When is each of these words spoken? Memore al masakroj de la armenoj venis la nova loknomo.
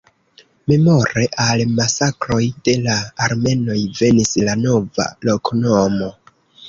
Memore 0.69 1.25
al 1.43 1.61
masakroj 1.81 2.39
de 2.69 2.75
la 2.87 2.95
armenoj 3.27 3.77
venis 4.01 4.33
la 4.49 4.57
nova 4.67 5.07
loknomo. 5.31 6.09